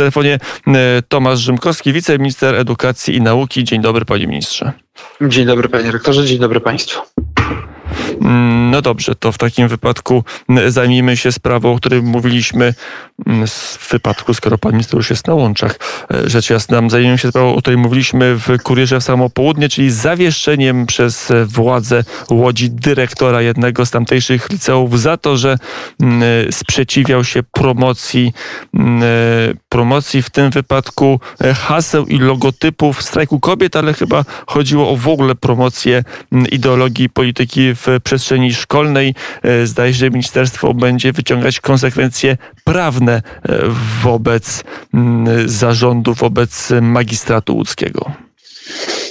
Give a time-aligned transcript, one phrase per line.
[0.00, 0.38] telefonie
[1.08, 3.64] Tomasz Rzymkowski, wiceminister edukacji i nauki.
[3.64, 4.72] Dzień dobry, panie ministrze.
[5.20, 7.00] Dzień dobry, panie rektorze, dzień dobry państwu.
[8.20, 12.74] Mm, no dobrze, to w takim wypadku mm, zajmijmy się sprawą, o której mówiliśmy
[13.26, 15.78] mm, w wypadku, skoro pan minister już jest na łączach.
[16.14, 19.90] E, rzecz jasna, zajmijmy się sprawą, o której mówiliśmy w Kurierze w samo południe, czyli
[19.90, 25.58] zawieszeniem przez władze Łodzi dyrektora jednego z tamtejszych liceów za to, że
[26.50, 28.32] sprzeciwiał się promocji,
[29.68, 35.08] promocji w tym wypadku e, haseł i logotypów strajku kobiet, ale chyba chodziło o w
[35.08, 36.04] ogóle promocję
[36.52, 39.14] ideologii polityki w przestrzeni szkolnej.
[39.42, 43.22] E, zdaje się, że ministerstwo będzie wyciągać konsekwencje prawne e,
[44.02, 44.64] wobec
[45.46, 48.12] zarządu, wobec magistratu łódzkiego.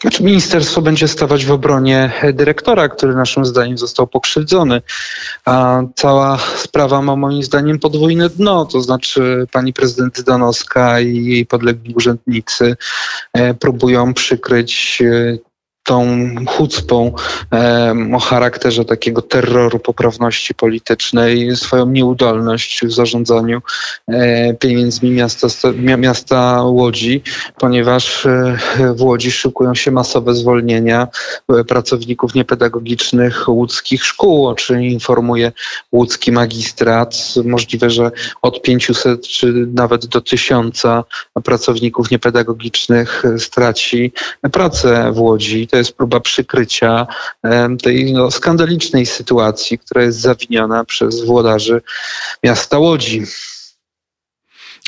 [0.00, 4.82] Znaczy, ministerstwo będzie stawać w obronie dyrektora, który naszym zdaniem został pokrzywdzony.
[5.44, 11.46] A cała sprawa ma moim zdaniem podwójne dno, to znaczy pani prezydent Danowska i jej
[11.46, 12.76] podlegli urzędnicy
[13.32, 15.02] e, próbują przykryć
[15.86, 17.12] tą chucpą
[18.14, 23.62] o charakterze takiego terroru poprawności politycznej, swoją nieudolność w zarządzaniu
[24.08, 25.48] e, pieniędzmi miasta,
[25.98, 27.22] miasta Łodzi,
[27.58, 28.58] ponieważ e,
[28.94, 31.08] w Łodzi szykują się masowe zwolnienia
[31.48, 35.52] e, pracowników niepedagogicznych łódzkich szkół, o czym informuje
[35.92, 37.16] łódzki magistrat.
[37.44, 38.10] Możliwe, że
[38.42, 40.82] od 500 czy nawet do 1000
[41.44, 44.12] pracowników niepedagogicznych straci
[44.52, 47.06] pracę w Łodzi to jest próba przykrycia
[47.82, 51.82] tej no, skandalicznej sytuacji, która jest zawiniona przez włodarzy
[52.44, 53.22] miasta Łodzi.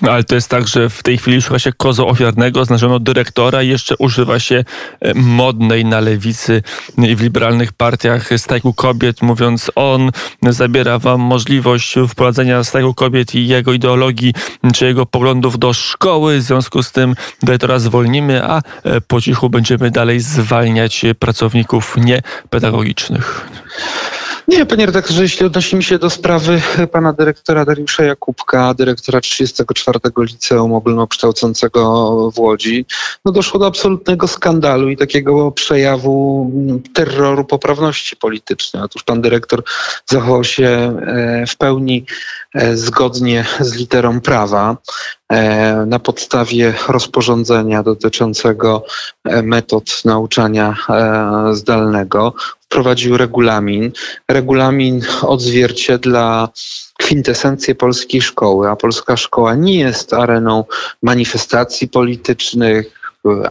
[0.02, 3.68] Ale to jest tak, że w tej chwili szuka się kozo ofiarnego, znaleziono dyrektora i
[3.68, 4.64] jeszcze używa się
[5.00, 6.62] e, modnej na lewicy
[6.98, 10.10] i w liberalnych partiach strajku kobiet, mówiąc on
[10.42, 14.34] zabiera wam możliwość wprowadzenia strajku kobiet i jego ideologii
[14.74, 16.38] czy jego poglądów do szkoły.
[16.38, 23.48] W związku z tym dyrektora zwolnimy, a e, po cichu będziemy dalej zwalniać pracowników niepedagogicznych.
[24.48, 30.72] Nie, panie redaktorze, jeśli odnosimy się do sprawy pana dyrektora Dariusza Jakubka, dyrektora 34 Liceum
[30.72, 32.86] Ogólnokształcącego w Łodzi,
[33.24, 36.50] no doszło do absolutnego skandalu i takiego przejawu
[36.94, 38.82] terroru poprawności politycznej.
[38.82, 39.62] Otóż pan dyrektor
[40.06, 42.04] zachował się e, w pełni
[42.54, 44.76] e, zgodnie z literą prawa.
[45.32, 48.84] E, na podstawie rozporządzenia dotyczącego
[49.42, 50.76] metod nauczania
[51.52, 53.92] zdalnego wprowadził regulamin.
[54.28, 56.48] Regulamin odzwierciedla
[56.98, 60.64] kwintesencję polskiej szkoły, a polska szkoła nie jest areną
[61.02, 62.97] manifestacji politycznych,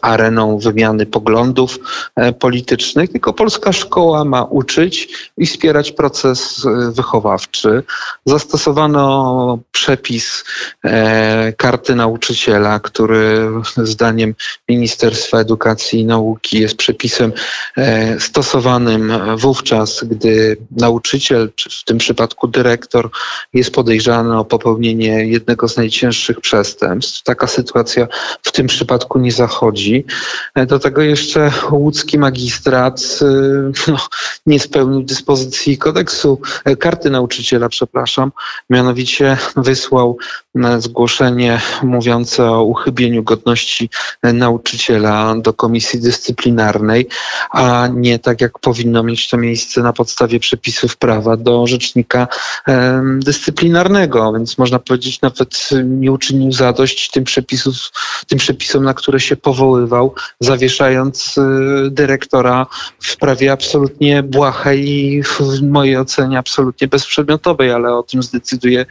[0.01, 1.79] areną wymiany poglądów
[2.15, 7.83] e, politycznych, tylko polska szkoła ma uczyć i wspierać proces e, wychowawczy.
[8.25, 10.43] Zastosowano przepis
[10.83, 14.35] e, karty nauczyciela, który zdaniem
[14.69, 17.33] Ministerstwa Edukacji i Nauki jest przepisem
[18.19, 23.09] stosowanym wówczas, gdy nauczyciel, czy w tym przypadku dyrektor,
[23.53, 27.23] jest podejrzany o popełnienie jednego z najcięższych przestępstw.
[27.23, 28.07] Taka sytuacja
[28.43, 30.05] w tym przypadku nie zachodzi chodzi.
[30.55, 33.97] E, do tego jeszcze łódzki magistrat e, no,
[34.45, 38.31] nie spełnił dyspozycji kodeksu, e, karty nauczyciela, przepraszam,
[38.69, 40.17] mianowicie wysłał
[40.79, 43.89] zgłoszenie mówiące o uchybieniu godności
[44.23, 47.07] nauczyciela do komisji dyscyplinarnej,
[47.51, 52.27] a nie tak jak powinno mieć to miejsce na podstawie przepisów prawa do rzecznika
[53.19, 57.75] dyscyplinarnego, więc można powiedzieć nawet nie uczynił zadość tym, przepisów,
[58.27, 61.41] tym przepisom, na które się powoływał, zawieszając y,
[61.91, 62.65] dyrektora
[62.99, 68.85] w sprawie absolutnie błahej i w mojej ocenie absolutnie bezprzedmiotowej, ale o tym zdecyduje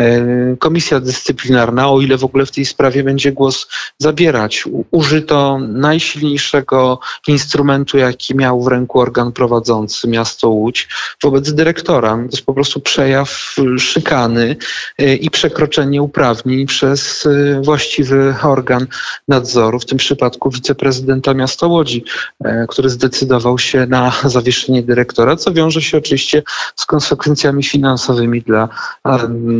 [0.00, 3.66] y, komisja dyscyplinarna, o ile w ogóle w tej sprawie będzie głos
[3.98, 4.64] zabierać.
[4.90, 10.88] Użyto najsilniejszego instrumentu, jaki miał w ręku organ prowadzący miasto Łódź
[11.22, 12.16] wobec dyrektora.
[12.16, 14.56] To jest po prostu przejaw szykany
[15.00, 17.28] y, i przekroczenie uprawnień przez
[17.62, 18.86] właściwy organ
[19.28, 22.04] nadzoru, w tym przypadku wiceprezydenta miasta Łodzi,
[22.44, 26.42] e, który zdecydował się na zawieszenie dyrektora, co wiąże się oczywiście
[26.76, 28.68] z konsekwencjami finansowymi dla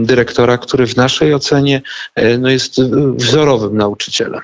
[0.03, 1.83] dyrektora, który w naszej ocenie
[2.15, 2.83] e, no, jest
[3.17, 4.41] wzorowym nauczycielem.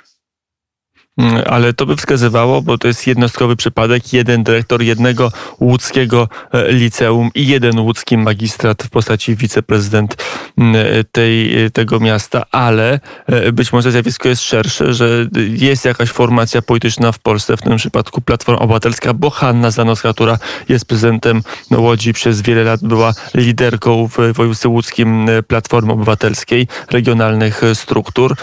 [1.19, 6.73] Mm, ale to by wskazywało, bo to jest jednostkowy przypadek, jeden dyrektor jednego łódzkiego e,
[6.73, 10.17] liceum i jeden łódzki magistrat w postaci wiceprezydent
[10.59, 10.77] mm,
[11.13, 16.63] tej, e, tego miasta, ale e, być może zjawisko jest szersze, że jest jakaś formacja
[16.63, 20.39] polityczna w Polsce, w tym przypadku Platforma Obywatelska, bo Hanna Zanowska, która
[20.69, 28.37] jest prezydentem Łodzi przez wiele lat, była liderką w województwie łódzkim Platformy Obywatelskiej, regionalnych struktur,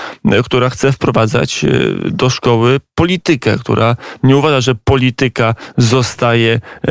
[0.44, 1.66] która chce wprowadzać
[2.06, 6.90] do szkoły szkoły politykę, która nie uważa, że polityka zostaje e,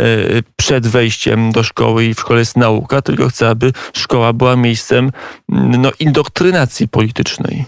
[0.56, 5.10] przed wejściem do szkoły i w szkole jest nauka, tylko chce, aby szkoła była miejscem
[5.48, 7.64] no, indoktrynacji politycznej.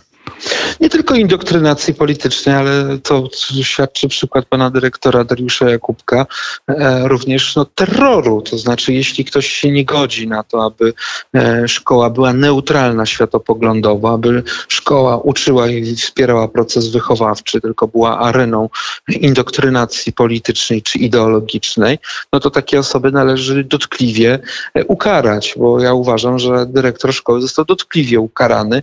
[0.81, 3.29] Nie tylko indoktrynacji politycznej, ale to
[3.63, 6.27] świadczy przykład pana dyrektora Dariusza Jakubka,
[6.69, 8.43] e, również no, terroru.
[8.43, 10.93] To znaczy, jeśli ktoś się nie godzi na to, aby
[11.35, 18.69] e, szkoła była neutralna światopoglądowo, aby szkoła uczyła i wspierała proces wychowawczy, tylko była areną
[19.09, 21.99] indoktrynacji politycznej czy ideologicznej,
[22.33, 24.39] no to takie osoby należy dotkliwie
[24.75, 28.83] e, ukarać, bo ja uważam, że dyrektor szkoły został dotkliwie ukarany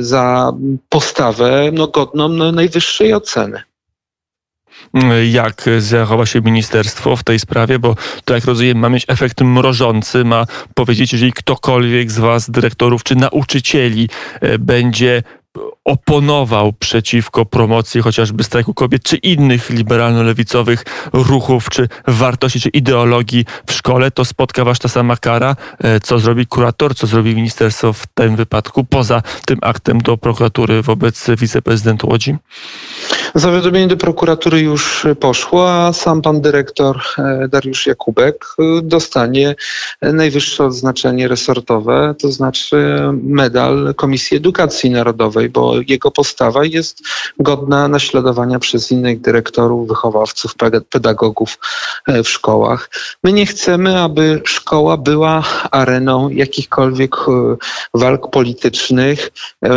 [0.00, 0.52] za
[0.88, 3.62] postawę no, godną no, najwyższej oceny.
[5.30, 10.24] Jak zachowa się ministerstwo w tej sprawie, bo to jak rozumiem ma mieć efekt mrożący,
[10.24, 14.08] ma powiedzieć, jeżeli ktokolwiek z was, dyrektorów czy nauczycieli
[14.40, 15.22] e, będzie
[15.84, 23.72] oponował przeciwko promocji chociażby strajku kobiet, czy innych liberalno-lewicowych ruchów, czy wartości, czy ideologii w
[23.72, 25.56] szkole, to spotka was ta sama kara.
[25.78, 30.82] E, co zrobi kurator, co zrobi ministerstwo w tym wypadku, poza tym aktem do prokuratury
[30.82, 32.36] wobec wiceprezydenta Łodzi?
[33.34, 39.54] Zawiadomienie do prokuratury już poszło, a sam pan dyrektor e, Dariusz Jakubek e, dostanie
[40.02, 47.02] najwyższe odznaczenie resortowe, to znaczy medal Komisji Edukacji Narodowej, bo jego postawa jest
[47.38, 50.54] godna naśladowania przez innych dyrektorów, wychowawców,
[50.90, 51.58] pedagogów
[52.06, 52.90] e, w szkołach.
[53.24, 57.16] My nie chcemy, aby szkoła była areną jakichkolwiek
[57.94, 59.30] walk politycznych,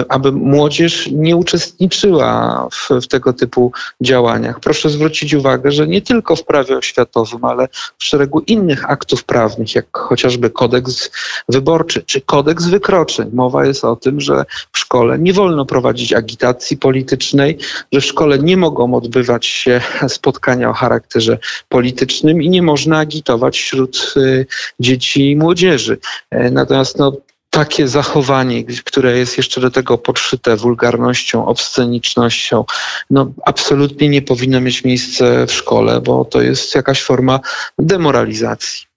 [0.10, 3.72] aby młodzież nie uczestniczyła w, w tego typu typu
[4.02, 4.60] działaniach.
[4.60, 9.76] Proszę zwrócić uwagę, że nie tylko w prawie oświatowym, ale w szeregu innych aktów prawnych,
[9.76, 11.12] jak chociażby kodeks
[11.50, 16.78] wyborczy czy kodeks wykroczeń, mowa jest o tym, że w szkole nie wolno prowadzić agitacji
[16.78, 17.58] politycznej,
[17.92, 21.38] że w szkole nie mogą odbywać się spotkania o charakterze
[21.70, 24.46] politycznym i nie można agitować wśród y,
[24.80, 25.98] dzieci i młodzieży.
[26.32, 27.14] E, natomiast no,
[27.56, 32.66] takie zachowanie, które jest jeszcze do tego podszyte wulgarnością, obscenicznością,
[33.10, 37.40] no absolutnie nie powinno mieć miejsca w szkole, bo to jest jakaś forma
[37.80, 38.95] demoralizacji.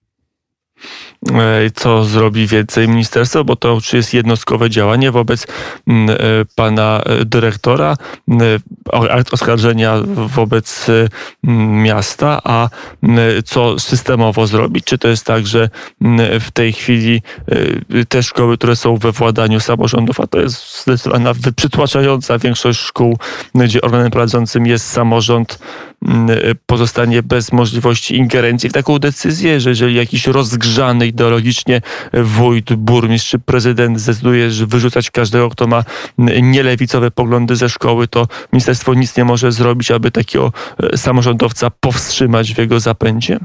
[1.27, 5.47] E, co zrobi więcej ministerstwo, bo to już jest jednostkowe działanie wobec
[5.87, 6.15] mm, e,
[6.55, 7.95] pana e, dyrektora,
[9.31, 10.87] oskarżenia wobec
[11.43, 12.69] miasta, a
[13.45, 14.85] co systemowo zrobić?
[14.85, 15.69] Czy to jest tak, że
[16.39, 17.21] w tej chwili
[18.09, 23.17] te szkoły, które są we władaniu samorządów, a to jest zdecydowana przytłaczająca większość szkół,
[23.55, 25.59] gdzie organem prowadzącym jest samorząd,
[26.65, 31.81] pozostanie bez możliwości ingerencji w taką decyzję, że jeżeli jakiś rozgrzany ideologicznie
[32.13, 35.83] wójt, burmistrz czy prezydent zdecyduje, że wyrzucać każdego, kto ma
[36.41, 40.51] nielewicowe poglądy ze szkoły, to ministerstwo nic nie może zrobić, aby takiego
[40.93, 43.39] e, samorządowca powstrzymać w jego zapędzie?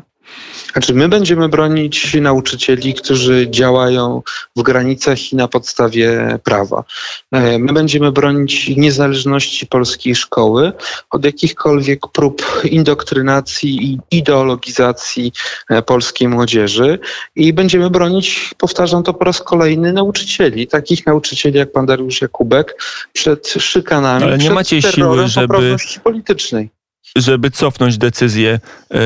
[0.74, 4.22] Znaczy, my będziemy bronić nauczycieli, którzy działają
[4.56, 6.84] w granicach i na podstawie prawa.
[7.32, 10.72] E, my będziemy bronić niezależności polskiej szkoły
[11.10, 15.32] od jakichkolwiek prób indoktrynacji i ideologizacji
[15.70, 16.98] e, polskiej młodzieży
[17.36, 22.82] i będziemy bronić, powtarzam to po raz kolejny, nauczycieli, takich nauczycieli jak pan Dariusz Jakubek,
[23.12, 26.70] przed szykanami, Ale nie przed macie siły, żeby politycznej
[27.16, 28.60] żeby cofnąć decyzję
[28.94, 28.98] e,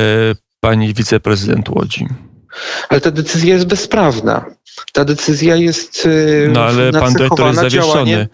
[0.61, 2.07] pani wiceprezydent Łodzi.
[2.89, 4.45] Ale ta decyzja jest bezprawna.
[4.93, 6.07] Ta decyzja jest.
[6.07, 8.29] Y, no ale pan dyrektor jest zawieszony.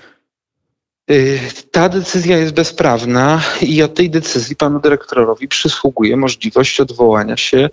[1.11, 7.71] Y, ta decyzja jest bezprawna i od tej decyzji panu dyrektorowi przysługuje możliwość odwołania się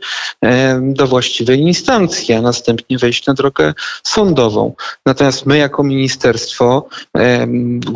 [0.82, 3.74] do właściwej instancji, a następnie wejść na drogę
[4.04, 4.74] sądową.
[5.06, 6.88] Natomiast my jako ministerstwo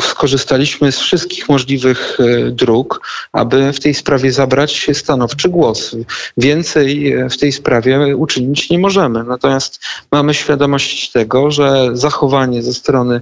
[0.01, 5.95] skorzystaliśmy z wszystkich możliwych e, dróg, aby w tej sprawie zabrać stanowczy głos.
[6.37, 9.23] Więcej e, w tej sprawie uczynić nie możemy.
[9.23, 9.79] Natomiast
[10.11, 13.21] mamy świadomość tego, że zachowanie ze strony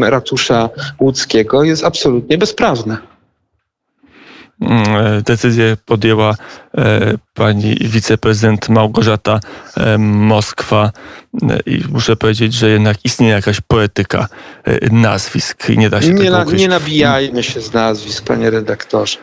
[0.00, 0.68] ratusza
[1.00, 1.21] łódzkiego
[1.64, 3.11] jest absolutnie bezprawne.
[4.62, 6.34] Mm, decyzję podjęła
[6.78, 9.40] e, pani wiceprezydent Małgorzata
[9.76, 10.90] e, Moskwa
[11.50, 14.28] E, i muszę powiedzieć, że jednak istnieje jakaś poetyka
[14.64, 16.60] e, nazwisk i nie da się Nie, tego na, ukryć.
[16.60, 19.18] nie nabijajmy się z nazwisk, panie redaktorze.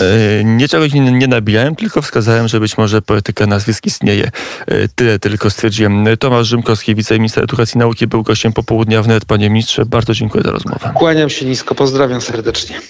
[0.00, 4.30] E, Niczego nie, nie nabijałem, tylko wskazałem, że być może poetyka nazwisk istnieje.
[4.66, 6.04] E, Tyle tylko stwierdziłem.
[6.18, 9.24] Tomasz Rzymkowski, wiceminister edukacji i nauki, był gościem popołudnia wnet.
[9.24, 10.92] Panie ministrze, bardzo dziękuję za rozmowę.
[10.94, 12.80] Kłaniam się nisko, pozdrawiam serdecznie.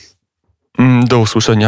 [0.78, 1.58] Mm, Do usłyszenia.